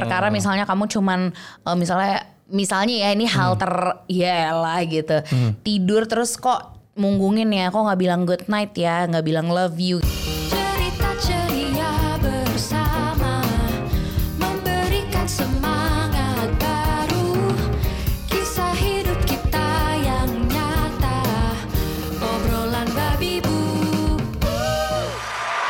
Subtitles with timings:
[0.00, 1.20] perkara misalnya kamu cuman
[1.68, 3.70] eh, misalnya misalnya ya ini hal ter
[4.10, 5.22] ya lah gitu.
[5.62, 10.02] Tidur terus kok munggungin ya, kok nggak bilang good night ya, nggak bilang love you.
[10.50, 13.40] Cerita ceria bersama
[14.36, 17.54] Memberikan semangat baru
[18.28, 19.70] Kisah hidup kita
[20.02, 21.22] yang nyata
[22.18, 23.56] Obrolan babi bu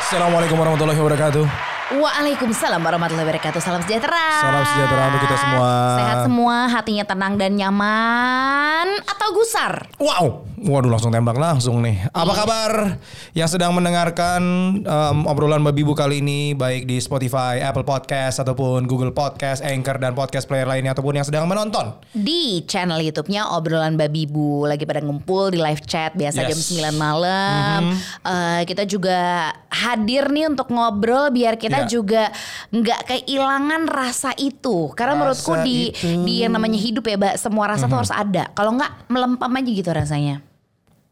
[0.01, 1.70] Assalamualaikum warahmatullahi wabarakatuh.
[2.01, 3.61] Waalaikumsalam warahmatullahi wabarakatuh.
[3.61, 4.41] Salam sejahtera.
[4.41, 5.69] Salam sejahtera untuk kita semua.
[5.93, 9.85] Sehat semua, hatinya tenang dan nyaman atau gusar?
[10.01, 10.25] Wow,
[10.57, 12.09] waduh langsung tembak langsung nih.
[12.09, 12.97] Apa kabar
[13.31, 14.41] yang sedang mendengarkan
[14.81, 20.01] em, obrolan babi bu kali ini baik di Spotify, Apple Podcast ataupun Google Podcast, Anchor
[20.01, 22.01] dan podcast player lainnya ataupun yang sedang menonton.
[22.11, 26.49] Di channel YouTube-nya obrolan babi bu lagi pada ngumpul di live chat biasa Yes.
[26.49, 27.93] jam 9 malam.
[28.25, 31.89] Eh, kita juga hadir nih untuk ngobrol biar kita Ya.
[31.91, 32.31] Juga
[32.71, 34.87] nggak kehilangan rasa itu.
[34.95, 36.23] Karena Rasa menurutku di itu.
[36.23, 38.47] Di yang namanya hidup ya, Mbak, semua rasa tuh harus ada.
[38.55, 40.35] Kalau nggak melempem aja gitu rasanya.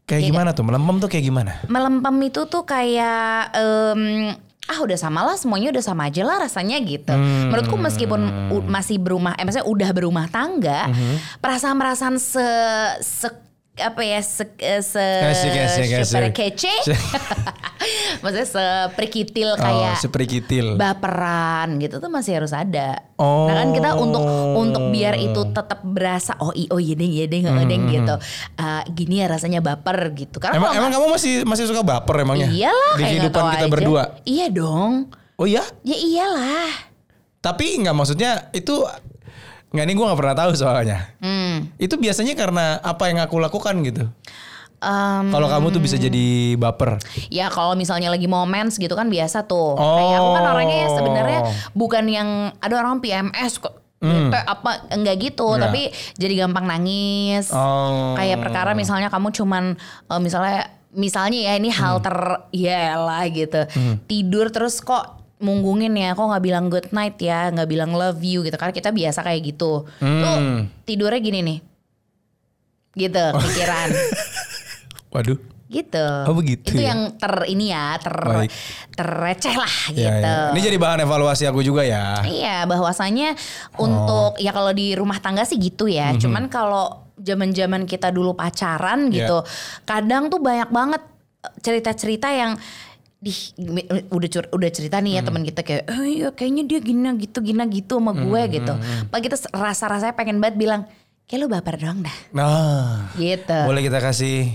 [0.08, 0.64] Kayak Iya gimana tuh?
[0.64, 1.52] Melempem tuh kayak gimana?
[1.68, 4.34] melempem itu tuh kayak em,
[4.66, 7.10] ah udah sama lah semuanya udah sama aja lah rasanya gitu.
[7.10, 7.50] Hmm.
[7.50, 8.22] Menurutku meskipun
[8.66, 11.18] masih berumah, eh maksudnya udah berumah tangga, Hmm.
[11.38, 12.48] perasaan-perasaan se,
[13.02, 13.30] se
[13.80, 15.06] apa ya se, eh, se
[16.04, 16.70] super kece,
[18.22, 20.76] maksudnya seprikitil kayak oh, seprikitil.
[20.76, 23.00] baperan gitu tuh masih harus ada.
[23.16, 23.48] Oh.
[23.48, 24.24] Nah kan kita untuk
[24.56, 28.16] untuk biar itu tetap berasa oh i oh iya deng iya deng iya deng gitu.
[28.60, 30.38] Eh, gini ya rasanya baper gitu.
[30.38, 30.66] Karena Hmm.
[30.66, 32.52] Emang, emang kamu masih masih suka baper emangnya?
[32.52, 33.72] Iyalah Di kehidupan kita aja.
[33.72, 34.04] berdua.
[34.28, 35.08] Iya dong.
[35.40, 35.64] Oh iya?
[35.88, 36.72] Ya iyalah.
[37.40, 38.84] Tapi nggak maksudnya itu
[39.70, 40.98] nggak nih gue nggak pernah tahu soalnya.
[41.18, 41.70] Hmm.
[41.76, 44.10] Itu biasanya karena apa yang aku lakukan gitu.
[44.80, 47.04] Em, Kalau kamu tuh bisa jadi baper.
[47.28, 49.76] ya kalau misalnya lagi moments gitu kan biasa tuh.
[49.76, 49.96] Oh.
[50.00, 51.40] Kayak aku kan orangnya ya sebenarnya
[51.74, 53.76] bukan yang ada orang PMS kok.
[54.00, 55.60] bete apa enggak gitu Hmm.
[55.60, 55.64] Iya.
[55.68, 55.82] tapi
[56.16, 58.16] jadi gampang nangis Oh.
[58.16, 59.76] kayak perkara misalnya kamu cuman
[60.08, 62.06] eh, misalnya misalnya ya ini hal Hmm.
[62.08, 62.18] ter
[62.56, 63.60] ya lah gitu
[64.08, 68.40] tidur terus kok munggungin ya kok nggak bilang good night ya nggak bilang love you
[68.42, 70.68] gitu karena kita biasa kayak gitu tuh Hmm.
[70.84, 71.60] tidurnya gini nih
[72.98, 73.90] gitu pikiran
[75.14, 75.40] Waduh.
[75.70, 76.92] gitu Oh, begitu itu ya?
[76.92, 78.52] yang ter ini ya ter Baik.
[78.92, 80.50] terreceh lah Ya, gitu ya.
[80.50, 82.20] Ini jadi bahan evaluasi aku juga ya.
[82.22, 83.38] Iya, bahwasanya
[83.78, 84.42] untuk Oh.
[84.42, 86.12] ya kalau di rumah tangga sih gitu ya.
[86.12, 86.20] Mhm.
[86.20, 89.46] Cuman kalau zaman-zaman kita dulu pacaran gitu,
[89.84, 91.02] kadang tuh banyak banget
[91.60, 92.58] cerita-cerita yang
[93.20, 93.36] di
[94.08, 95.06] udah cur- udah cerita Hmm.
[95.06, 98.40] nih ya teman kita kayak eh iya kayaknya dia gina gitu gina gitu sama gue
[98.40, 98.74] Hmm, gitu.
[99.06, 100.82] Pak kita rasa-rasanya pengen banget bilang
[101.26, 102.16] kayak lu baper doang dah.
[102.32, 103.60] Nah, Gitu.
[103.62, 104.48] boleh kita kasih.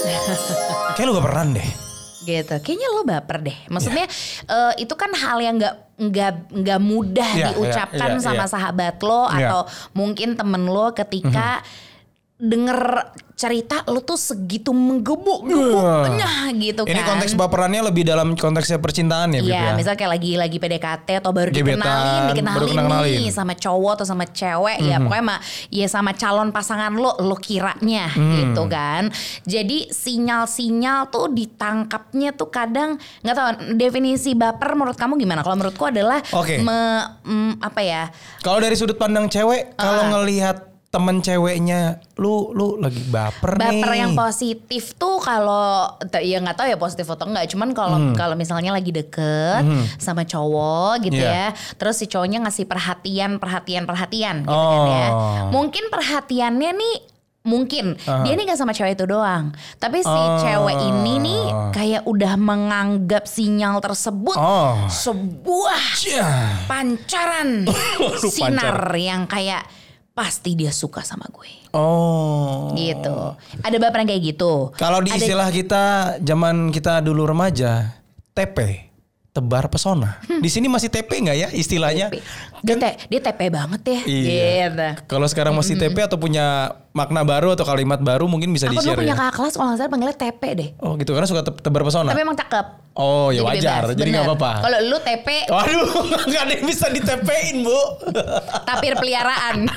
[0.90, 1.70] Kayak lu gak pernah deh.
[2.20, 4.04] gitu kayaknya lo baper deh maksudnya
[4.46, 8.50] eh, itu kan hal yang nggak nggak nggak mudah Iya, diucapkan iya, iya, sama iya.
[8.50, 9.24] sahabat lo Iya.
[9.24, 9.40] Mhm.
[9.40, 9.60] atau
[9.94, 11.64] mungkin temen lo ketika
[12.40, 12.80] denger
[13.36, 19.40] cerita lo tuh segitu menggebuk-gebuknya gitu kan Ini konteks baperannya lebih dalam konteksnya percintaan ya,
[19.40, 19.70] Iya, ya.
[19.72, 24.06] misal kayak lagi lagi PDKT atau baru Gebetan, dikenalin, dikenalin baru nih sama cowok atau
[24.06, 24.88] sama cewek Mhm.
[24.88, 28.32] ya pokoknya mah ya sama calon pasangan lo lo kiranya Mhm.
[28.36, 29.08] gitu kan.
[29.44, 35.40] Jadi sinyal-sinyal tuh ditangkapnya tuh kadang nggak tahu definisi baper menurut kamu gimana?
[35.40, 36.60] Kalau menurutku adalah Oke.
[36.60, 38.02] me- mm, apa ya?
[38.40, 43.78] Kalau dari sudut pandang cewek, kalau ngelihat temen ceweknya, lu lu lagi baper, nih.
[43.78, 45.86] Baper yang positif tuh kalau
[46.18, 48.10] ya nggak tahu ya positif atau enggak, cuman kalau Hmm.
[48.12, 49.62] kalau misalnya lagi deket
[49.96, 51.54] sama cowok gitu Iya.
[51.54, 55.06] ya, terus si cowoknya ngasih perhatian, perhatian, perhatian gitu kan ya.
[55.08, 55.54] Oh.
[55.54, 56.96] Mungkin perhatiannya nih
[57.40, 58.20] mungkin Aha.
[58.20, 60.42] dia nih gak sama cewek itu doang, tapi si Oh.
[60.42, 64.90] cewek ini nih kayak udah menganggap sinyal tersebut Oh.
[64.90, 66.66] sebuah Cia.
[66.66, 67.62] pancaran
[68.26, 69.62] sinar yang kayak
[70.12, 72.74] pasti dia suka sama gue Oh.
[72.74, 73.38] gitu.
[73.62, 74.74] Ada baperan kayak gitu.
[74.74, 75.84] Kalau di Ada- istilah kita
[76.18, 77.94] zaman kita dulu remaja,
[78.32, 78.90] TP,
[79.30, 80.18] tebar pesona.
[80.26, 82.10] Di sini masih TP nggak ya istilahnya?
[82.60, 84.00] dia te, dia TP banget ya.
[84.02, 84.66] Iya.
[84.66, 84.88] Gitu.
[85.06, 88.92] Kalau sekarang masih TP atau punya makna baru atau kalimat baru mungkin bisa Aku di-share
[88.92, 89.18] dulu punya ya.
[89.20, 90.68] kakak kelas kalau nggak salah panggilnya TP deh.
[90.78, 92.10] Oh gitu karena suka te- tebar pesona.
[92.10, 92.66] Tapi emang cakep.
[92.92, 94.52] Oh ya Jadi wajar, bebas, jadi nggak apa-apa.
[94.60, 95.86] Kalau lu TP Waduh,
[96.28, 97.80] nggak ada yang bisa ditepein bu.
[98.68, 99.70] tapir peliharaan.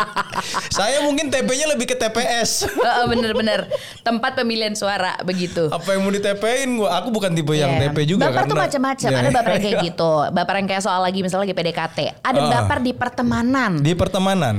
[0.70, 2.64] Saya mungkin TP-nya lebih ke TPS.
[2.68, 3.66] Heeh, Bener-bener
[4.00, 5.66] tempat pemilihan suara begitu.
[5.68, 7.02] Apa yang mau ditepein gua?
[7.02, 7.90] Aku bukan tipe yang Iya.
[7.90, 9.08] TP juga Baper tuh karena- macam-macam.
[9.08, 9.18] Ya.
[9.18, 10.12] Ada baper yang kayak gitu.
[10.30, 11.98] Baper yang kayak soal lagi misalnya lagi PDKT.
[12.22, 12.48] Ada Ah.
[12.54, 13.72] baper di pertemanan.
[13.76, 14.56] Di pertemanan.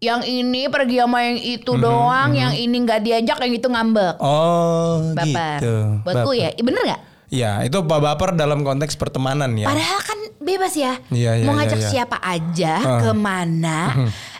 [0.00, 4.16] Yang ini pergi sama yang itu Mhm, doang, yang ini nggak diajak, yang itu ngambek.
[4.16, 5.60] Oh Baper.
[5.60, 5.76] gitu.
[6.00, 6.40] Buatku Baper.
[6.40, 7.00] ya, bener nggak?
[7.30, 9.68] Ya itu baper dalam konteks pertemanan ya.
[9.68, 10.96] Padahal kan bebas ya.
[11.12, 11.90] Iya, iya, mau iya, ngajak iya.
[11.92, 12.98] siapa aja, Ah.
[12.98, 13.78] ke mana,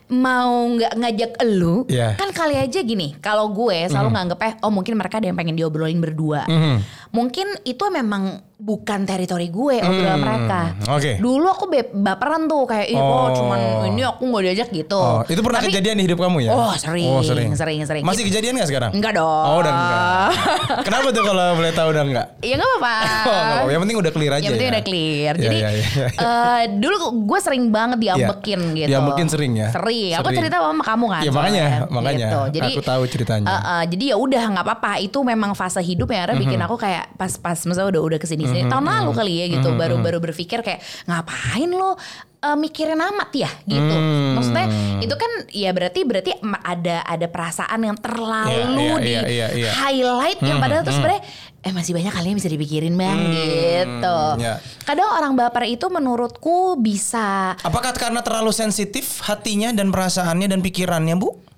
[0.09, 2.17] mau nggak ngajak elu, Iya.
[2.17, 3.15] kan kali aja gini.
[3.21, 6.49] Kalau gue selalu nganggepnya, oh mungkin mereka ada yang pengen diobrolin berdua.
[6.49, 7.00] Mhm.
[7.11, 8.23] Mungkin itu memang
[8.55, 10.61] bukan teritori gue obrolan Hmm, mereka.
[10.87, 11.17] oke.
[11.17, 11.65] Dulu aku
[11.97, 13.33] baperan tuh kayak, ih Oh.
[13.33, 13.59] cuman
[13.89, 14.95] ini aku nggak diajak gitu.
[14.95, 16.51] Oh, itu pernah Tapi- kejadian di hidup kamu ya?
[16.53, 17.09] Oh sering,
[17.57, 18.91] sering, sering, Masih kejadian gak sekarang?
[18.93, 19.45] Enggak dong.
[19.49, 20.29] Oh udah enggak.
[20.87, 22.27] Kenapa tuh kalau boleh tahu udah enggak?
[22.39, 22.93] Ya nggak apa-apa.
[23.01, 23.71] Oh, nggak apa-apa.
[23.71, 24.71] Yang penting udah clear aja Yang penting ya.
[24.71, 25.33] udah clear.
[25.33, 26.07] Iya, Jadi iya, iya, iya.
[26.15, 28.77] eh, dulu gue sering banget diambekin Iya.
[28.77, 28.89] gitu.
[28.93, 29.69] Diambekin sering ya?
[29.73, 30.13] Sering.
[30.15, 30.39] Aku Sering.
[30.39, 31.23] cerita sama kamu kan.
[31.25, 32.29] Iya, makanya, makanya.
[32.29, 32.41] Gitu.
[32.55, 33.47] Jadi Aku tahu ceritanya.
[33.49, 34.93] eh, eh, jadi ya udah nggak apa-apa.
[35.01, 38.45] Itu memang fase hidup yang ada bikin aku kayak pas-pas misalnya udah udah ke sini
[38.45, 39.73] sini tahun lalu kali ya gitu.
[39.75, 41.97] Baru-baru berpikir kayak ngapain lo
[42.41, 43.95] eh, mikirin amat ya gitu.
[43.95, 44.37] Hmm.
[44.41, 44.67] Maksudnya
[45.01, 46.31] itu kan ya berarti berarti
[46.65, 49.71] ada ada perasaan yang terlalu Iya, di iya, iya, iya.
[49.73, 51.23] highlight yang padahal tuh sebenarnya
[51.61, 54.21] eh masih banyak kali yang bisa dipikirin bang gitu.
[54.41, 54.57] iya.
[54.89, 61.21] Kadang orang baper itu menurutku bisa Apakah karena terlalu sensitif hatinya dan perasaannya dan pikirannya,
[61.21, 61.50] Bu?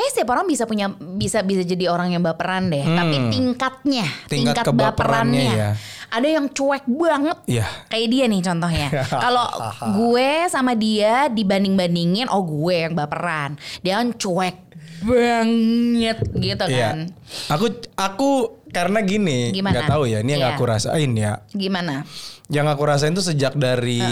[0.00, 2.80] Kayak setiap orang bisa punya bisa bisa jadi orang yang baperan deh.
[2.80, 4.26] Tapi tingkatnya, Hmm.
[4.26, 5.52] Tingkat tingkat baperannya.
[5.52, 5.70] ya.
[6.08, 7.38] Ada yang cuek banget.
[7.46, 7.66] Iya.
[7.86, 8.88] Kayak dia nih contohnya.
[9.24, 9.46] Kalau
[9.94, 13.54] gue sama dia dibanding-bandingin, oh gue yang baperan.
[13.80, 14.56] Dia kan cuek
[15.00, 16.96] banget gitu kan.
[17.08, 17.52] Iya.
[17.52, 18.30] Aku aku
[18.68, 20.54] karena gini, nggak tahu ya, ini yang Iya.
[20.54, 21.42] aku rasain ya.
[21.50, 22.06] Gimana?
[22.50, 24.02] Yang aku rasain tuh sejak dari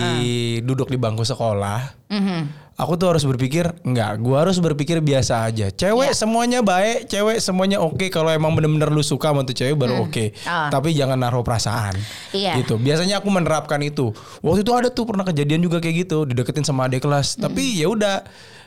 [0.63, 2.71] duduk di bangku sekolah, Mhm.
[2.75, 5.69] aku tuh harus berpikir enggak, gua harus berpikir biasa aja.
[5.69, 6.17] Cewek Iya.
[6.17, 10.39] semuanya baik, cewek semuanya oke kalau emang bener-bener lu suka sama tuh cewek baru oke.
[10.47, 10.71] Ah.
[10.71, 11.99] Tapi jangan naruh perasaan.
[12.31, 12.63] Iya.
[12.63, 12.79] Gitu.
[12.79, 14.15] Biasanya aku menerapkan itu.
[14.39, 17.35] Waktu itu ada tuh pernah kejadian juga kayak gitu, dideketin sama adik kelas.
[17.35, 18.23] Tapi ya udah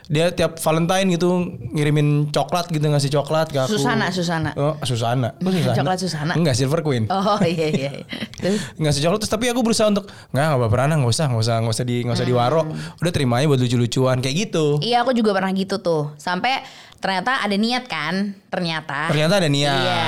[0.06, 1.28] dia tiap Valentine gitu
[1.70, 3.74] ngirimin coklat gitu ngasih coklat ke aku.
[3.74, 4.50] Susana, Susana.
[4.54, 5.34] Oh, Susana.
[5.34, 5.76] Kok Susana?
[5.76, 6.32] Coklat Susana?
[6.34, 7.90] Enggak, Silver Queen Oh iya iya.
[7.94, 8.50] iya.
[8.82, 11.56] Ngasih coklat terus tapi aku berusaha untuk nggak nggak baperan ah, nggak usah nggak usah
[11.60, 12.62] nggak usah di nggak usah diwaro
[12.98, 16.10] udah terima aja buat lucu-lucuan kayak gitu Iya aku juga pernah gitu tuh.
[16.16, 16.60] Sampai
[16.98, 18.34] ternyata ada niat kan?
[18.48, 19.06] Ternyata.
[19.08, 20.02] ternyata ada niat Iya.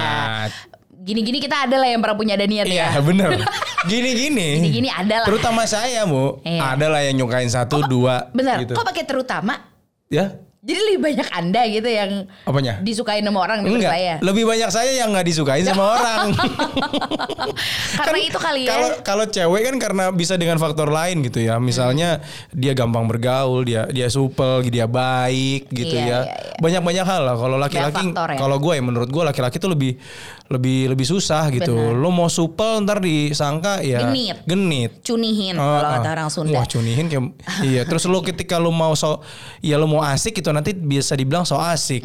[0.96, 2.98] Gini-gini kita ada lah yang pernah punya ada niat iya ya.
[2.98, 3.36] bener
[3.90, 5.26] gini-gini Gini-gini ada lah.
[5.28, 6.60] terutama saya bu Iya.
[6.72, 8.64] ada lah yang nyukain satu dua Bener.
[8.64, 9.73] gitu Kok pakai terutama?
[10.14, 10.26] Ya
[10.64, 14.16] Jadi lebih banyak anda gitu yang apanya disukain sama orang daripada saya.
[14.18, 16.32] lebih banyak saya yang nggak disukain sama orang.
[17.94, 18.68] Karena itu kali ya.
[18.68, 21.60] Kan Kalau kalau cewek kan karena bisa dengan faktor lain gitu ya.
[21.60, 26.06] Misalnya dia gampang bergaul, dia dia supel, dia baik gitu Iya, ya.
[26.06, 26.56] iya, iya.
[26.56, 27.36] Banyak-banyak hal lah.
[27.36, 28.36] Kalau laki-laki, ya.
[28.36, 30.00] kalau gue ya menurut gue laki-laki tuh lebih
[30.44, 31.72] lebih lebih susah gitu.
[31.72, 31.96] Benar.
[31.96, 34.44] Lo mau supel ntar disangka ya Genit.
[34.44, 34.90] genit.
[35.00, 35.92] Cunihin Oh, kalau ah.
[35.96, 36.60] kata orang Sunda.
[36.60, 37.24] Wah cunihin kayak
[37.64, 37.82] iya.
[37.88, 39.24] Terus lo ketika lo mau so
[39.64, 42.04] ya lo mau asik itu nanti bisa dibilang so asik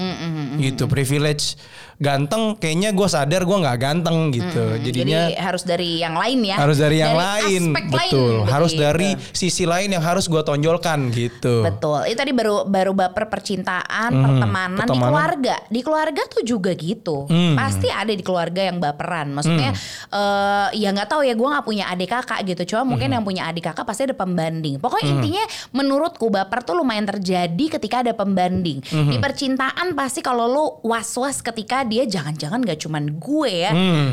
[0.56, 0.88] gitu.
[0.88, 1.60] Privilege
[2.00, 4.80] ganteng kayaknya gue sadar gue nggak ganteng gitu.
[4.80, 6.56] Jadinya Jadi harus dari yang lain ya.
[6.56, 8.00] harus dari yang lain aspek betul.
[8.00, 8.86] lain, harus begitu.
[8.88, 11.68] dari sisi lain yang harus gue tonjolkan gitu.
[11.68, 12.08] Betul.
[12.08, 15.12] Itu tadi baru baru baper percintaan, pertemanan, di pertemanan.
[15.12, 15.56] keluarga.
[15.68, 17.28] Di keluarga tuh juga gitu.
[17.60, 19.36] Pasti ada di keluarga yang baperan.
[19.36, 19.76] Maksudnya
[20.08, 22.76] eh ya nggak tahu ya gue nggak punya adik kakak gitu.
[22.76, 24.80] Cuma mungkin yang punya adik kakak pasti ada pembanding.
[24.80, 25.44] Pokoknya intinya
[25.76, 28.80] menurutku baper tuh lumayan terjadi ketika ada pembanding.
[28.88, 33.72] Di percintaan pasti kalau lu was-was ketika dia jangan-jangan gak cuman gue ya.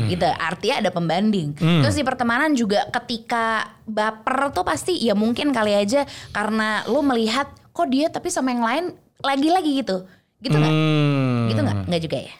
[0.09, 0.25] Gitu.
[0.25, 1.53] Artinya ada pembanding.
[1.55, 6.03] Terus di pertemanan juga ketika baper tuh pasti ya mungkin kali aja
[6.33, 8.85] karena lu melihat kok dia tapi sama yang lain
[9.21, 10.09] lagi-lagi gitu.
[10.41, 10.73] Gitu nggak?
[10.73, 11.45] Hmm.
[11.53, 11.77] Gitu nggak?
[11.85, 12.33] Nggak juga ya?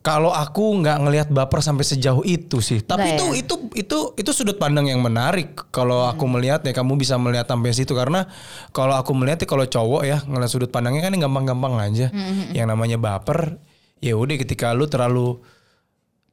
[0.00, 2.80] Kalau aku nggak ngelihat baper sampai sejauh itu sih.
[2.80, 3.44] Tapi itu ya?
[3.44, 5.68] itu itu itu sudut pandang yang menarik.
[5.68, 8.24] Kalau aku melihat ya kamu bisa melihat sampai situ karena
[8.72, 12.08] kalau aku melihat ya kalau cowok ya ngeliat sudut pandangnya kan gampang-gampang aja.
[12.56, 13.60] Yang namanya baper
[14.00, 15.38] ya udah ketika lu terlalu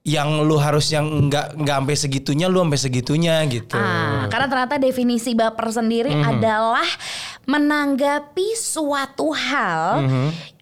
[0.08, 3.76] yang lu harus yang nggak nggak sampai segitunya lu sampai segitunya gitu.
[3.76, 6.88] Ah, karena ternyata definisi baper sendiri adalah
[7.44, 10.08] menanggapi suatu hal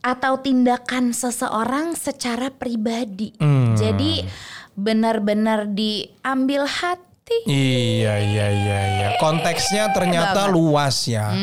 [0.01, 3.37] atau tindakan seseorang secara pribadi.
[3.77, 4.25] Jadi
[4.73, 7.04] benar-benar diambil hati.
[7.25, 9.07] Iya iya iya iya.
[9.17, 11.33] Konteksnya ternyata luas ya.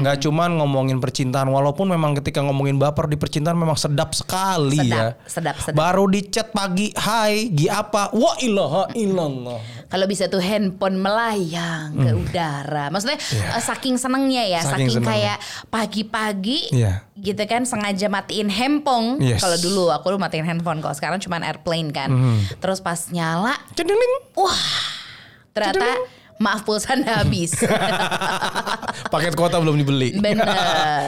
[0.00, 5.12] Nggak cuman ngomongin percintaan walaupun memang ketika ngomongin baper di percintaan memang sedap sekali ya.
[5.28, 5.76] Sedap, sedap, sedap.
[5.76, 9.60] Baru di chat pagi, "Hai, gi apa?" Wah, ilaha illallah.
[9.92, 12.88] Kalau bisa tuh handphone melayang ke udara.
[12.88, 14.72] Maksudnya eh, saking senengnya ya, Hmm.
[14.72, 15.36] Saking saking, senengnya.
[15.36, 15.36] kayak
[15.68, 17.04] pagi-pagi Iya.
[17.14, 19.20] gitu kan sengaja matiin handphone.
[19.20, 19.44] Yes.
[19.44, 22.08] Kalau dulu aku matiin handphone kalau sekarang cuman airplane kan.
[22.08, 22.40] Hmm.
[22.64, 24.32] Terus pas nyala, Cedeling.
[25.52, 25.88] Ternyata
[26.36, 27.54] maaf pulsa udah habis.
[29.12, 30.16] Paket kuota belum dibeli.
[30.16, 30.48] Bener.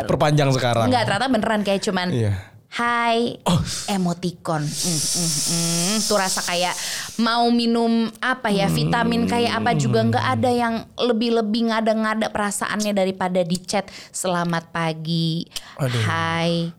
[0.06, 0.86] Perpanjang sekarang.
[0.86, 2.34] Enggak, ternyata beneran kayak cuman Iya.
[2.74, 3.62] Hai, Oh.
[3.86, 4.58] emoticon.
[4.58, 5.96] Mm, mm, mm.
[6.10, 6.74] Tuh rasa kayak
[7.22, 13.46] mau minum apa ya vitamin kayak apa juga nggak ada yang lebih-lebih ngada-ngada perasaannya daripada
[13.46, 15.46] di chat selamat pagi,
[15.78, 16.02] Aduh.
[16.02, 16.74] hai.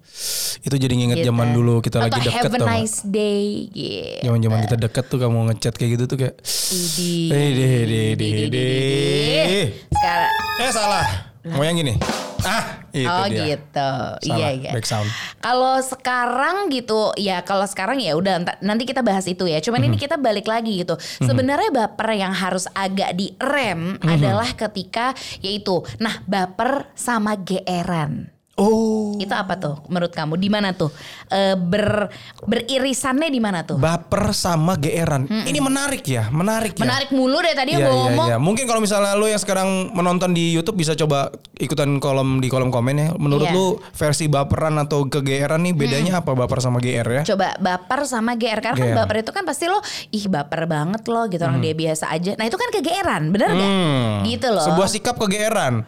[0.65, 1.29] Itu jadi nginget gitu.
[1.29, 3.69] zaman dulu kita Atau lagi deket have a tau nice day.
[3.69, 4.25] Gitu.
[4.25, 6.35] Zaman-zaman kita deket tuh kamu ngechat kayak gitu tuh kayak
[6.67, 7.29] Idi.
[7.29, 7.73] Deh, deh,
[8.17, 9.63] deh, deh.
[9.93, 11.05] Sekarang Eh salah.
[11.45, 11.93] Mau yang gini.
[12.41, 13.57] Ah, itu oh dia.
[13.57, 13.91] gitu.
[14.21, 14.71] Salah, Iya iya.
[14.73, 15.09] back sound.
[15.39, 19.57] Kalau sekarang gitu, ya kalau sekarang ya udah nanti kita bahas itu ya.
[19.57, 19.87] Cuman Mhm.
[19.87, 20.93] ini kita balik lagi gitu.
[21.19, 24.09] Sebenarnya baper yang harus agak direm Mhm.
[24.09, 28.29] adalah ketika yaitu nah baper sama geeran.
[28.55, 29.19] Oh.
[29.19, 30.39] Itu apa tuh menurut kamu?
[30.39, 30.87] Di mana tuh?
[31.27, 32.07] Eh, ber
[32.47, 33.75] beririsannya di mana tuh?
[33.75, 35.27] Baper sama geeran.
[35.27, 36.87] Ini menarik ya, menarik ya.
[36.87, 38.27] Menarik mulu deh tadi iya, ngomong.
[38.31, 38.37] iya.
[38.39, 42.71] Mungkin kalau misalnya lu yang sekarang menonton di YouTube bisa coba ikutan kolom di kolom
[42.71, 43.09] komen ya.
[43.19, 43.59] Menurut Iya.
[43.59, 47.21] lu versi baperan atau kegeeran nih bedanya apa baper sama GR ya?
[47.27, 48.97] Coba baper sama GR karena kan GR.
[49.03, 49.83] baper itu kan pasti lo
[50.15, 52.39] ih baper banget lo gitu orang dia biasa aja.
[52.39, 53.51] Nah itu kan kegeeran, bener?
[53.51, 54.23] Hmm.
[54.23, 54.63] Gitu loh.
[54.63, 55.83] Sebuah sikap kegeeran.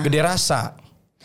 [0.00, 0.80] Gede rasa.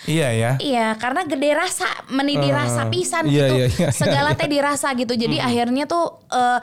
[0.08, 0.52] Iya ya.
[0.62, 3.56] Iya, karena gede rasa, menidi Eh, rasa pisan iya, gitu.
[3.60, 4.40] iya, iya, Segala iya.
[4.40, 5.14] teh dirasa gitu.
[5.18, 6.60] Jadi akhirnya tuh eh,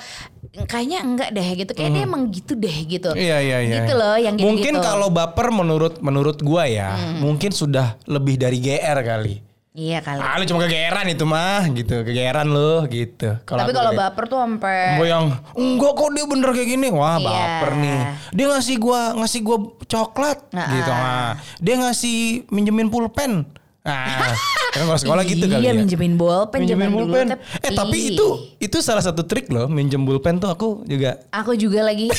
[0.65, 1.73] kayaknya enggak deh gitu.
[1.77, 3.11] Kayak dia emang gitu deh gitu.
[3.13, 3.75] Iya iya iya.
[3.85, 4.47] Gitu loh yang gitu.
[4.49, 7.21] Mungkin kalau baper menurut menurut gua ya, Hmm.
[7.21, 9.43] mungkin sudah lebih dari GR kali.
[9.77, 10.19] Iya kali.
[10.19, 13.37] Ah lu cuma kegeeran itu mah gitu, kegeeran lu gitu.
[13.37, 16.87] Tapi aku kalau baper tuh sampai Gua yang enggak kok dia bener kayak gini.
[16.89, 17.29] Wah, Iya.
[17.29, 17.99] baper nih.
[18.33, 20.89] Dia ngasih gua ngasih gua coklat Nah, gitu.
[20.89, 20.97] ah.
[20.97, 21.31] Nah,
[21.61, 23.45] dia ngasih minjemin pulpen.
[23.85, 24.33] Nah,
[24.73, 25.77] kan kalau sekolah gitu kali Iya, ya.
[25.77, 27.27] minjemin bolpen Minjemin dulu, pulpen.
[27.31, 28.27] tapi- Eh, tapi itu
[28.59, 32.09] itu salah satu trik loh, minjem pulpen tuh aku juga aku juga lagi.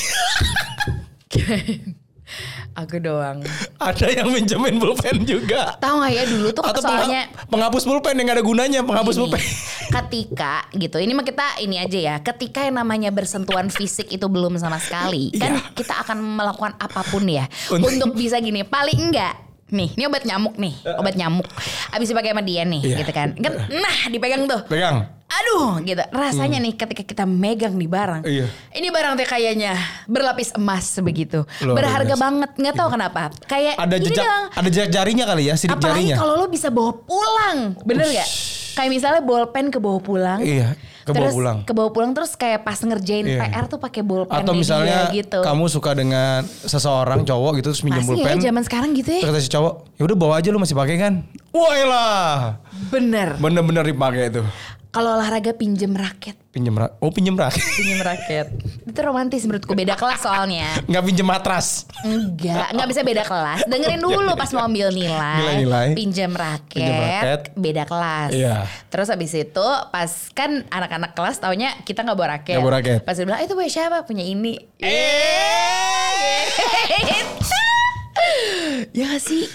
[2.78, 3.42] aku doang.
[3.88, 5.74] ada yang minjemin pulpen juga.
[5.76, 9.12] Tahu nggak ya dulu tuh Atau soalnya pengha- penghapus pulpen yang gak ada gunanya, penghapus
[9.12, 9.42] Gini, pulpen.
[9.98, 14.54] ketika gitu ini mah kita ini aja ya ketika yang namanya bersentuhan fisik itu belum
[14.54, 15.72] sama sekali kan Iya.
[15.72, 20.22] kita akan melakukan apa pun ya Untuk- untuk bisa gini paling enggak nih ini obat
[20.22, 21.44] nyamuk nih obat nyamuk
[21.90, 22.96] abis dipakai sama dia nih Iya.
[22.98, 25.04] gitu kan kan nah dipegang tuh Pegang.
[25.28, 28.32] aduh gitu rasanya nih ketika kita megang di barang Hmm.
[28.34, 28.46] Iya.
[28.72, 32.22] ini barang teh kayaknya berlapis emas begitu Luar berharga biasa.
[32.22, 34.44] banget nggak tahu kenapa kayak Ada jejak doang.
[34.50, 36.16] ada jejak jarinya kali ya, sidik Apalagi jarinya.
[36.16, 38.28] kalau lo bisa bawa pulang, bener gak?
[38.74, 40.38] Kayak misalnya bolpen ke bawa pulang.
[40.40, 40.78] Iya,
[41.08, 41.58] ke bawa terus pulang.
[41.64, 43.40] Ke bawa pulang terus kayak pas ngerjain Iya.
[43.42, 45.40] PR tuh pakai bolpen Atau misalnya gitu.
[45.40, 48.36] kamu suka dengan seseorang cowok gitu terus minjem Masih pulpen.
[48.36, 49.20] ya zaman sekarang gitu ya?
[49.20, 51.12] Terus kata si cowok, ya udah bawa aja lu masih pakai kan?
[51.48, 52.32] Wah lah,
[52.88, 53.34] Bener.
[53.36, 54.46] bener-bener dipakai tuh.
[54.98, 58.50] Kalau olahraga pinjem raket, Pinjem rak, oh pinjem rak, pinjem raket.
[58.82, 60.66] Itu romantis menurutku beda kelas soalnya.
[60.90, 61.86] nggak pinjem matras.
[62.02, 63.62] Enggak, enggak bisa beda kelas.
[63.70, 65.38] Dengerin dulu pas mau ambil nilai.
[65.38, 65.88] Nilai-nilai.
[65.94, 67.40] Pinjam raket, Pinjam raket.
[67.54, 68.30] beda kelas.
[68.34, 68.66] Iya.
[68.90, 72.58] Terus habis itu pas kan anak-anak kelas taunya kita nggak bawa raket.
[72.58, 73.00] Nggak bawa raket.
[73.06, 74.02] Pas dia bilang, "Eh, itu punya siapa?
[74.02, 74.58] Punya ini.
[74.82, 75.87] Eh,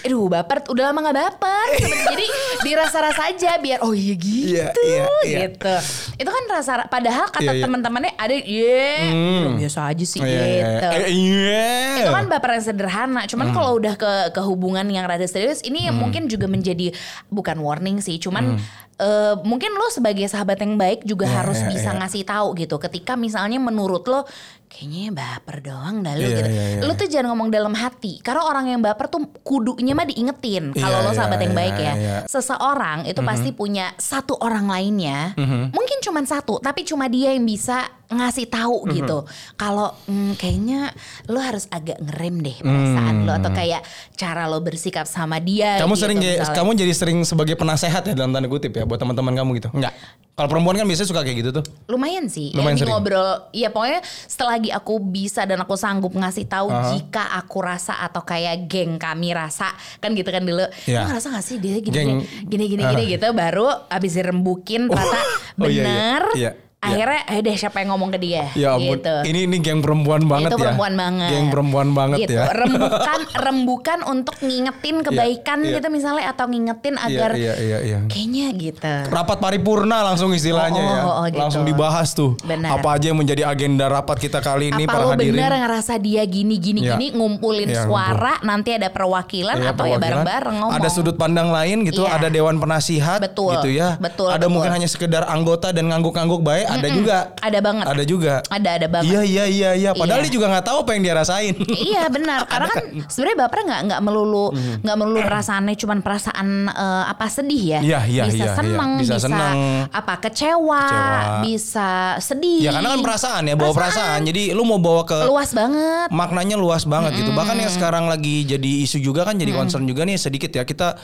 [0.04, 2.26] aduh baper, udah lama gak baper Jadi
[2.60, 5.38] dirasa-rasa aja biar oh iya gitu Iya, iya, iya.
[5.48, 5.74] gitu
[6.20, 7.64] Itu kan rasa, padahal kata Iya, iya.
[7.64, 9.56] teman-temannya ada Iya, Hmm.
[9.56, 10.66] biasa aja sih Iya, iya, iya.
[10.68, 11.72] gitu Eh, Iya.
[12.04, 13.22] itu kan baper yang sederhana.
[13.24, 13.56] Cuman Hmm.
[13.56, 16.92] kalau udah ke ke hubungan yang rada serius, ini mungkin juga menjadi
[17.28, 18.20] bukan warning sih.
[18.20, 18.60] Cuman
[18.96, 21.32] eh, mungkin lo sebagai sahabat yang baik juga Hmm.
[21.32, 21.98] Iya, harus iya, bisa iya.
[21.98, 22.76] ngasih tahu gitu.
[22.78, 24.22] Ketika misalnya menurut lo
[24.66, 26.48] kayaknya baper doang dah lo Iya, gitu.
[26.48, 26.82] iya, iya.
[26.82, 28.18] Lo tuh jangan ngomong dalam hati.
[28.18, 30.70] Karena orang yang baper tuh kudunya mah diingetin.
[30.72, 31.94] Kalau Iya, lo sahabat iya, yang baik iya, ya.
[31.94, 32.16] iya.
[32.26, 35.34] Seseorang itu pasti punya satu orang lainnya.
[35.34, 35.70] Mhm.
[35.70, 38.92] Mungkin cuman satu, tapi cuma dia yang bisa ngasih tahu Mhm.
[38.94, 39.18] gitu.
[39.54, 40.92] Kalau hmm, kayaknya
[41.26, 43.80] lo harus agak ngerem deh perasaan lo atau kayak
[44.12, 45.76] cara lo bersikap sama dia.
[45.76, 45.84] Hmm.
[45.84, 46.52] Kamu gitu, sering misalnya.
[46.52, 49.68] kamu jadi sering sebagai penasehat ya dalam tanda kutip ya buat teman-teman kamu gitu.
[49.72, 49.94] Enggak.
[50.34, 51.64] Kalau perempuan kan biasanya suka kayak gitu tuh.
[51.86, 52.50] lumayan sih.
[52.50, 52.90] Lumayan ya, sering.
[52.92, 53.30] ngobrol.
[53.50, 58.66] Iya pokoknya selagi aku bisa dan aku sanggup ngasih tahu jika aku rasa atau kayak
[58.66, 60.66] geng kami rasa kan gitu kan dulu.
[60.84, 61.00] Iya.
[61.00, 63.10] Lo ngerasa gak sih dia gini Geng- gini gini gini, Ah.
[63.10, 65.22] gitu baru abis dirembukin ternyata
[65.54, 66.22] Oh, bener.
[66.34, 66.50] Iya, iya.
[66.86, 68.94] Akhirnya eh deh siapa yang ngomong ke dia Ya ampun.
[68.94, 69.14] gitu.
[69.24, 70.62] Ini ini geng perempuan banget itu ya.
[70.66, 71.28] perempuan banget.
[71.30, 72.32] Geng perempuan banget gitu.
[72.34, 72.44] ya.
[72.60, 75.72] Rembukan rembukan untuk ngingetin kebaikan iya.
[75.74, 77.98] gitu misalnya atau ngingetin agar Iya, iya, iya, iya.
[78.06, 78.94] kayaknya gitu.
[79.06, 81.00] Rapat paripurna langsung istilahnya Oh, ya.
[81.00, 81.40] oh, oh, gitu.
[81.40, 82.36] Langsung dibahas tuh.
[82.40, 82.76] Benar.
[82.76, 85.34] Apa aja yang menjadi agenda rapat kita kali ini Apa para lo hadirin.
[85.34, 86.94] bener ngerasa dia gini gini Iya.
[86.94, 90.02] gini ngumpulin Iya, suara nanti ada perwakilan Iya, atau ya perwakilan.
[90.02, 90.76] bareng-bareng ngomong.
[90.76, 92.16] Ada sudut pandang lain gitu, Iya.
[92.16, 93.96] ada dewan penasihat Betul, gitu ya.
[93.96, 94.50] betul, Ada betul.
[94.50, 97.16] mungkin hanya sekedar anggota dan ngangguk-ngangguk baik, ada juga.
[97.38, 97.84] Ada banget.
[97.86, 98.34] Ada juga.
[98.46, 99.10] Ada ada banget.
[99.10, 99.90] Iya iya iya iya.
[99.92, 100.26] Padahal Iya.
[100.26, 101.54] dia juga nggak tahu apa yang dia rasain.
[101.90, 104.46] iya benar karena kan sebenarnya baper nggak nggak melulu
[104.80, 108.54] nggak melulu perasaannya cuman perasaan eh, apa sedih ya Iya, iya, bisa iya, iya.
[108.54, 109.56] seneng Bisa bisa, seneng.
[109.88, 111.20] apa kecewa, Kecewa.
[111.42, 114.20] bisa sedih ya karena kan perasaan ya bawa perasaan.
[114.22, 117.30] Jadi lu mau bawa ke luas banget maknanya luas banget gitu.
[117.30, 120.96] Bahkan yang sekarang lagi jadi isu juga kan jadi concern juga nih sedikit ya kita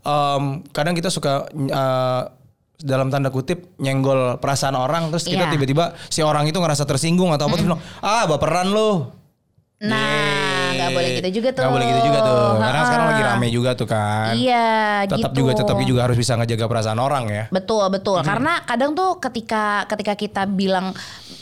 [0.00, 2.22] em, kadang kita suka eh,
[2.78, 5.52] dalam tanda kutip nyenggol perasaan orang terus kita Iya.
[5.52, 9.10] tiba-tiba si orang itu ngerasa tersinggung atau apa terus bilang ah baperan lu.
[9.78, 12.42] nah nggak boleh gitu juga tuh Nggak boleh gitu juga tuh.
[12.58, 14.34] Karena sekarang lagi rame juga tuh kan.
[14.34, 14.68] iya
[15.06, 17.44] Tetap gitu juga tetap juga harus bisa ngejaga perasaan orang ya.
[17.50, 20.94] Betul betul karena kadang tuh ketika ketika kita bilang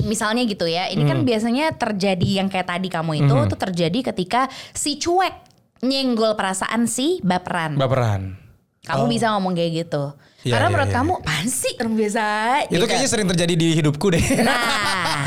[0.02, 4.48] misalnya gitu ya ini kan biasanya terjadi yang kayak tadi kamu itu tuh terjadi ketika
[4.72, 5.32] si cuek
[5.80, 8.36] nyenggol perasaan si baperan Baperan.
[8.84, 10.12] kamu bisa ngomong kayak gitu
[10.46, 10.96] Iya, karena iya, menurut iya.
[10.96, 12.24] kamu apaan sih orang biasa
[12.62, 12.84] Itu gitu.
[12.86, 14.24] kayaknya sering terjadi di hidupku deh.
[14.40, 15.26] nah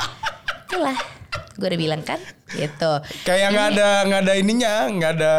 [0.64, 0.98] itulah
[1.60, 2.16] gue udah bilang kan
[2.50, 5.34] gitu Kayak nggak ada nggak ada ininya, nggak ada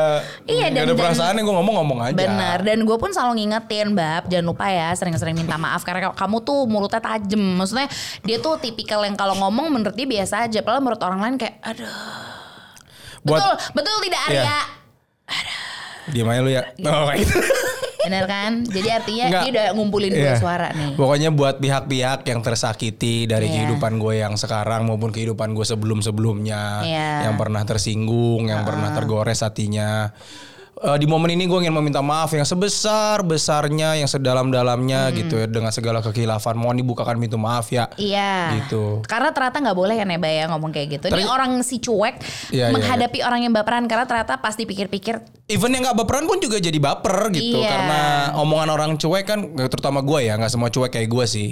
[0.45, 2.13] Iya, nggak dan- ada perasaan yang gue ngomong-ngomong aja.
[2.13, 6.38] Bener dan gue pun selalu ngingetin Bab jangan lupa ya sering-sering minta maaf karena kamu
[6.41, 7.88] tuh mulutnya tajem maksudnya
[8.21, 11.55] dia tuh tipikal yang kalau ngomong menurut dia biasa aja padahal menurut orang lain kayak
[11.61, 11.89] aduh
[13.21, 14.59] Buat betul betul tidak Arya Iya.
[16.11, 16.63] diam aja lu ya.
[16.83, 17.38] Oh, kayak gitu.
[18.01, 19.43] Bener kan jadi artinya Nggak.
[19.43, 20.36] dia udah ngumpulin Iya.
[20.38, 23.53] suara nih Pokoknya buat pihak-pihak yang tersakiti dari Iya.
[23.63, 27.29] kehidupan gue yang sekarang maupun kehidupan gue sebelum-sebelumnya, Iya.
[27.29, 30.12] yang pernah tersinggung, yang pernah tergores hatinya.
[30.81, 35.45] Eh, di momen ini gue ingin meminta maaf yang sebesar besarnya, yang sedalam-dalamnya gitu ya
[35.45, 36.57] dengan segala kekhilafan.
[36.57, 37.85] Mohon dibukakan pintu maaf ya.
[38.01, 38.57] Iya.
[38.65, 39.05] Gitu.
[39.05, 41.05] Karena ternyata nggak boleh kan ya Bay, ya ngomong kayak gitu.
[41.13, 42.17] Ini orang si cuek
[42.50, 45.21] Iya, iya, menghadapi orang yang baperan karena ternyata pas dipikir-pikir
[45.51, 47.69] Even yang nggak baperan pun juga jadi baper gitu Iya.
[47.69, 48.01] karena
[48.39, 51.50] omongan orang cuek kan terutama gue ya nggak semua cuek kayak gue sih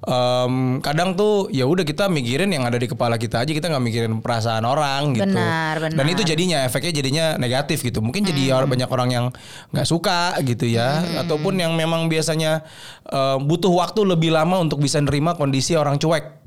[0.00, 3.84] Em, kadang tuh ya udah kita mikirin yang ada di kepala kita aja kita nggak
[3.84, 5.98] mikirin perasaan orang gitu Benar, benar.
[5.98, 9.26] dan itu jadinya efeknya jadinya negatif gitu mungkin jadi or- banyak orang yang
[9.74, 11.02] nggak suka gitu ya.
[11.26, 12.62] Ataupun yang memang biasanya
[13.10, 16.38] em, butuh waktu lebih lama untuk bisa nerima kondisi orang cuek.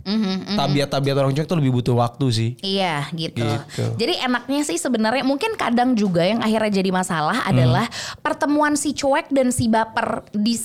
[0.55, 2.49] Tabiat-tabiat orang cuek tuh lebih butuh waktu sih.
[2.59, 3.43] Iya gitu.
[3.43, 3.85] Gitu.
[3.99, 7.87] Jadi enaknya sih sebenarnya mungkin kadang juga yang akhirnya jadi masalah adalah
[8.19, 10.55] pertemuan si cuek dan si baper di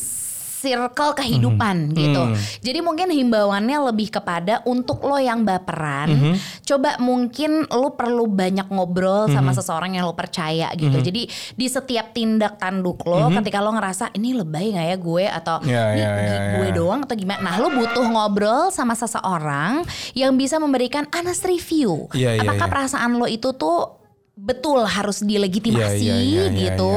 [0.59, 2.35] circle kehidupan gitu.
[2.59, 6.35] Jadi mungkin himbauannya lebih kepada untuk lo yang baperan,
[6.67, 10.99] coba mungkin lo perlu banyak ngobrol sama seseorang yang lo percaya gitu.
[10.99, 15.57] Jadi di setiap tindak tanduk lo ketika lo ngerasa ini lebay nggak ya gue atau
[15.69, 16.75] Ya, ini ya, ya, gue ya.
[16.75, 17.41] doang atau gimana.
[17.45, 19.85] Nah, lo butuh ngobrol sama seseorang
[20.17, 22.09] yang bisa memberikan honest review.
[22.17, 22.73] Iya, iya, Apakah iya.
[22.73, 24.01] perasaan lo itu tuh
[24.39, 26.97] betul harus dilegitimasi Iya, iya, iya, iya, gitu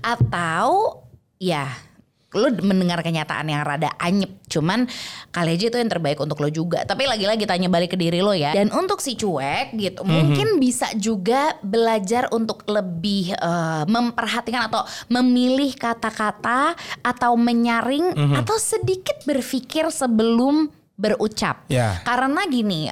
[0.00, 1.02] atau
[1.36, 1.66] ya
[2.36, 4.86] lo mendengar kenyataan yang rada anyep cuman
[5.30, 8.30] kali aja itu yang terbaik untuk lo juga tapi lagi-lagi tanya balik ke diri lo
[8.30, 10.12] ya dan untuk si cuek gitu Mhm.
[10.12, 18.34] mungkin bisa juga belajar untuk lebih eh, memperhatikan atau memilih kata-kata atau menyaring Mhm.
[18.36, 22.00] atau sedikit berpikir sebelum berucap Ya.
[22.02, 22.88] karena gini,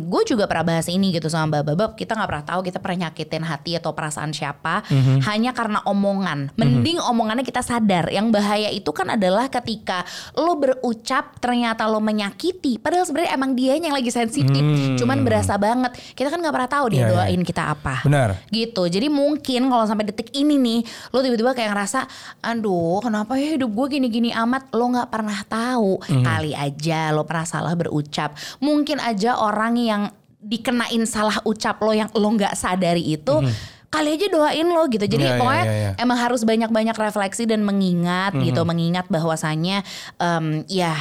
[0.00, 1.90] gue juga pernah bahas ini gitu sama Mbak Babab.
[1.92, 5.20] Kita nggak pernah tahu kita pernah nyakitin hati atau perasaan siapa Mhm.
[5.28, 6.56] hanya karena omongan.
[6.56, 8.08] Mending omongannya kita sadar.
[8.08, 12.80] Yang bahaya itu kan adalah ketika lo berucap ternyata lo menyakiti.
[12.80, 14.64] Padahal sebenarnya emang dia yang lagi sensitif.
[14.96, 15.92] Cuman berasa banget.
[16.16, 16.96] Kita kan nggak pernah tahu dia.
[16.98, 17.12] Iya, iya.
[17.12, 18.02] doain kita apa.
[18.02, 18.40] Benar.
[18.48, 18.82] Gitu.
[18.88, 20.80] Jadi mungkin kalau sampai detik ini nih,
[21.12, 22.08] lo tiba-tiba kayak ngerasa,
[22.40, 24.72] aduh, kenapa ya hidup gue gini-gini amat?
[24.72, 26.00] Lo nggak pernah tahu.
[26.02, 26.24] Mhm.
[26.24, 28.32] Kali aja lo pernah salah berucap.
[28.58, 30.02] Mungkin aja orang yang
[30.38, 33.42] dikenain salah ucap lo yang lo nggak sadari itu.
[33.88, 35.02] Kali aja doain lo gitu.
[35.02, 35.90] Jadi iya, pokoknya iya, iya.
[35.96, 38.44] emang harus banyak-banyak refleksi dan mengingat Mhm.
[38.44, 39.80] gitu, mengingat bahwasannya
[40.14, 40.92] em, ya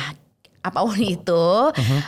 [0.64, 2.00] apa pun itu Mhm.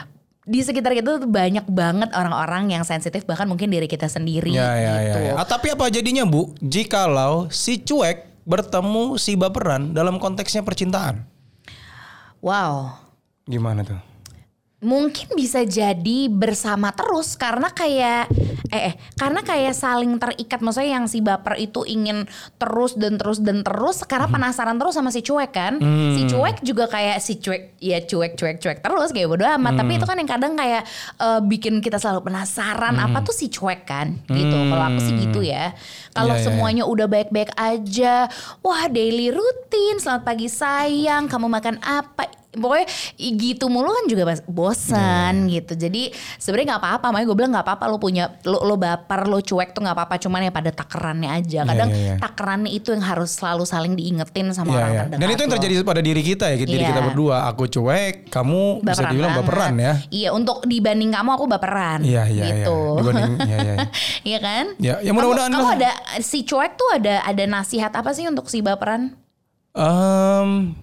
[0.48, 4.72] di sekitar kita tuh banyak banget orang-orang yang sensitif bahkan mungkin diri kita sendiri Ya,
[4.74, 5.20] ya, gitu.
[5.20, 5.34] ya, ya.
[5.36, 11.28] Ah, tapi apa jadinya Bu jikalau si cuek bertemu si baperan dalam konteksnya percintaan?
[12.40, 12.96] Wow.
[13.50, 13.98] Gimana tuh?
[14.80, 18.32] Mungkin bisa jadi bersama terus karena kayak
[18.72, 22.24] eh, eh karena kayak saling terikat maksudnya yang si baper itu ingin
[22.56, 25.84] terus dan terus dan terus karena penasaran terus sama si cuek kan.
[26.16, 30.00] Si cuek juga kayak si cuek ya cuek cuek cuek terus kayak bodo amat tapi
[30.00, 30.88] itu kan yang kadang kayak
[31.20, 34.58] eh, bikin kita selalu penasaran apa tuh si cuek kan gitu.
[34.64, 35.76] Kalau aku sih gitu ya.
[36.16, 38.32] Kalau Iya, iya, semuanya udah baik-baik aja,
[38.64, 42.40] wah daily rutin, selamat pagi sayang, kamu makan apa?
[42.50, 45.62] Pokoknya gitu mulu kan juga bosan Iya.
[45.62, 45.74] gitu.
[45.78, 49.38] Jadi sebenarnya nggak apa-apa, makanya gue bilang nggak apa-apa lo punya lo, lo baper, lo
[49.38, 51.62] cuek tuh nggak apa-apa, cuman ya pada takerannya aja.
[51.64, 52.16] Kadang iya, iya.
[52.18, 55.00] takerannya itu yang harus selalu saling diingetin sama Iya, orang iya.
[55.06, 55.20] terdekat.
[55.20, 55.56] Dan itu yang lo.
[55.56, 56.90] terjadi pada diri kita ya, diri Iya.
[56.90, 57.36] kita berdua.
[57.48, 59.46] Aku cuek, kamu bisa Baperan dibilang banget.
[59.46, 59.94] baperan ya.
[60.10, 62.00] Iya, untuk dibanding kamu aku baperan.
[62.02, 62.56] Iya, iya, iya.
[62.66, 62.80] gitu.
[62.98, 63.76] Dibanding, iya, iya.
[64.26, 64.66] Iya kan?
[64.78, 68.50] Ya, ya mudah-mudahan Kamu, kamu ada si cuek tuh ada ada nasihat apa sih untuk
[68.50, 69.14] si baperan?
[69.72, 70.74] Em,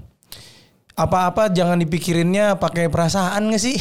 [0.97, 3.77] apa-apa jangan dipikirinnya pakai perasaan gak sih?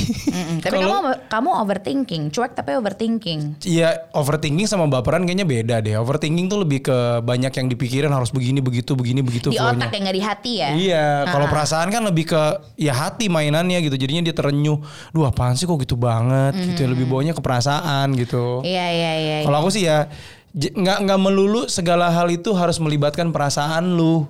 [0.59, 3.63] Tapi Kalau- kamu kamu overthinking, cuek tapi overthinking.
[3.63, 5.95] Iya overthinking sama baperan kayaknya beda deh.
[5.95, 9.79] Overthinking tuh lebih ke banyak yang dipikirin harus begini begitu begini begitu Di flow-nya.
[9.79, 10.69] otak ya nggak di hati ya?
[10.75, 12.41] Iya, kalau perasaan kan lebih ke
[12.75, 13.95] ya hati mainannya gitu.
[13.95, 14.83] Jadinya dia terenyuh.
[15.09, 16.83] Duh apaan sih kok gitu banget gitu.
[16.83, 16.87] ya.
[16.91, 18.59] Lebih bawanya ke perasaan gitu.
[18.59, 19.37] Iya iya iya.
[19.41, 20.11] Kalau aku sih ya
[20.51, 24.23] nggak nggak melulu segala hal itu harus melibatkan perasaan lu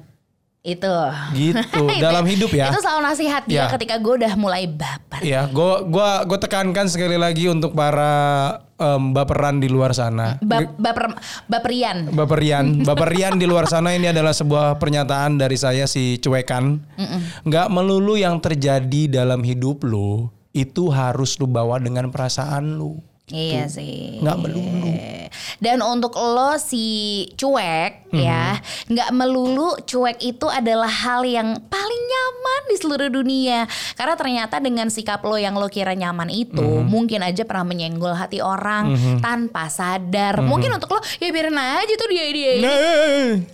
[0.65, 0.89] Itu.
[1.37, 2.73] gitu Itu dalam hidup ya.
[2.73, 3.65] Itu selalu nasihat dia Ya.
[3.69, 5.21] ketika gue udah mulai baper.
[5.21, 8.09] Iya, gua gua gua tekankan sekali lagi untuk para
[8.75, 10.41] em, baperan di luar sana.
[10.41, 11.13] Ba- baper
[11.45, 12.09] baperian.
[12.09, 16.81] Baperian, baperian di luar sana ini adalah sebuah pernyataan dari saya si cuekan.
[17.45, 22.97] Nggak melulu yang terjadi dalam hidup lu itu harus lu bawa dengan perasaan lu.
[23.25, 24.21] Iya sih.
[24.21, 24.93] Nggak melulu.
[25.57, 26.85] Dan untuk lo si
[27.33, 28.21] cuek Mhm.
[28.21, 33.65] ya, nggak melulu cuek itu adalah hal yang paling nyaman di seluruh dunia.
[33.97, 36.85] Karena ternyata dengan sikap lo yang lo kira nyaman itu, Mhm.
[36.85, 40.39] mungkin aja pernah menyenggol hati orang tanpa sadar.
[40.39, 40.45] Mhm.
[40.45, 42.63] Mungkin untuk lo ya biarin aja tuh dia dia ini.
[42.63, 42.77] Nah,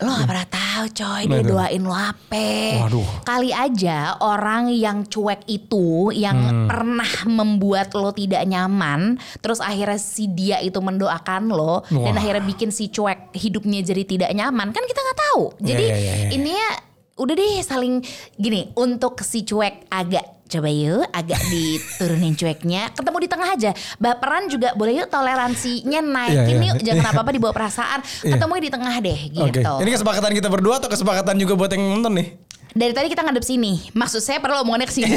[0.03, 1.49] Lo gak pernah tahu coy Nah, dia itu.
[1.49, 2.49] doain lo apa.
[2.85, 3.07] Waduh.
[3.23, 6.67] Kali aja orang yang cuek itu yang Hmm.
[6.67, 12.19] pernah membuat lo tidak nyaman, terus akhirnya si dia itu mendoakan lo dan Wah.
[12.19, 15.43] akhirnya bikin si cuek hidupnya jadi tidak nyaman, kan kita nggak tahu.
[15.61, 16.29] Jadi Iya, iya, iya.
[16.33, 16.69] ini ya
[17.15, 18.01] udah deh saling
[18.35, 24.51] gini untuk si cuek agak Coba yuk agak diturunin cueknya Ketemu di tengah aja Baperan
[24.51, 26.69] juga boleh yuk toleransinya naikin Iya, iya.
[26.75, 28.35] yuk Jangan apa-apa dibawa perasaan Iya.
[28.35, 29.63] Ketemu di tengah deh gitu Oke.
[29.63, 32.27] Ini kesepakatan kita berdua atau kesepakatan juga buat yang nonton nih?
[32.75, 33.79] Dari tadi kita ngadep sini.
[33.95, 35.11] Maksud saya perlu omongannya ke sini.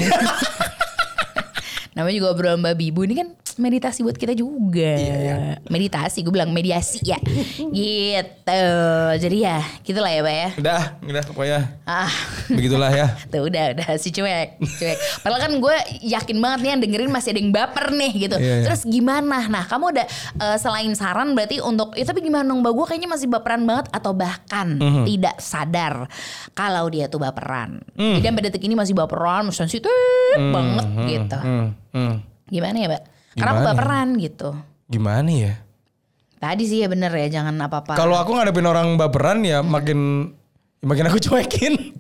[1.99, 4.95] Namanya juga obrolan babi ibu ini kan meditasi buat kita juga.
[4.95, 7.19] Iya, Meditasi, gue bilang mediasi ya.
[7.71, 8.63] gitu.
[9.17, 10.49] Jadi ya, gitulah ya, Pak ya.
[10.59, 12.11] Udah, udah pokoknya Ah,
[12.47, 13.07] begitulah ya.
[13.33, 14.97] tuh udah udah si cuek, cuek.
[15.21, 18.37] Padahal kan gue yakin banget nih yang dengerin masih ada yang baper nih gitu.
[18.37, 18.65] Iya, iya.
[18.65, 19.47] Terus gimana?
[19.47, 20.05] Nah, kamu ada
[20.41, 22.73] eh, selain saran berarti untuk, ya tapi gimana dong, Mbak?
[22.73, 25.05] Gue kayaknya masih baperan banget atau bahkan Mhm.
[25.07, 25.95] tidak sadar
[26.53, 27.81] kalau dia tuh baperan.
[27.95, 28.15] Mm.
[28.19, 29.91] Jadi sampai detik ini masih baperan, sensitif
[30.35, 31.39] banget gitu.
[31.39, 32.15] Hmm, hmm.
[32.47, 33.03] Gimana ya, Mbak?
[33.39, 34.51] Karena aku Gimana baperan gitu.
[34.91, 35.55] Gimana ya?
[36.43, 37.95] Tadi sih ya bener ya, jangan apa-apa.
[37.97, 40.29] Kalau aku ngadepin orang baperan ya makin
[40.83, 41.94] makin aku cuekin.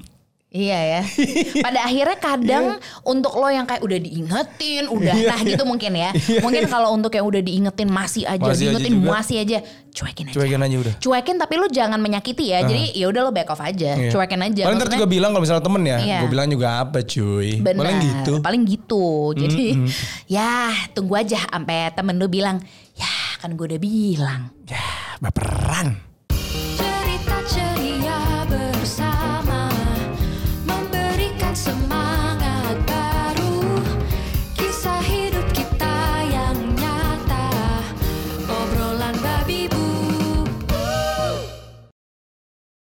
[0.54, 1.00] Iya ya.
[1.66, 2.64] Pada akhirnya kadang
[3.02, 5.50] untuk lo yang kayak udah diingetin, udah Iya, nah iya.
[5.50, 6.14] gitu mungkin ya.
[6.30, 6.70] Iya, Mungkin iya.
[6.70, 9.10] kalau untuk yang udah diingetin masih aja, Masih aja diingetin juga.
[9.10, 9.58] masih aja,
[9.90, 10.34] cuekin aja.
[10.38, 10.94] Cuekin aja udah.
[11.02, 12.62] Cuekin tapi lo jangan menyakiti ya.
[12.62, 14.14] Jadi ya udah lo back off aja, Iya.
[14.14, 14.62] cuekin aja.
[14.70, 16.18] Paling ntar juga bilang kalau misalnya temen ya, Iya.
[16.22, 17.48] gue bilang juga apa cuy.
[17.58, 17.82] Benar.
[17.82, 18.32] Paling gitu.
[18.38, 19.06] Paling gitu.
[19.34, 19.64] Jadi
[20.38, 22.62] ya tunggu aja sampai temen lu bilang,
[22.94, 23.10] ya
[23.42, 24.54] kan gue udah bilang.
[24.70, 24.86] Ya
[25.18, 26.13] baperan.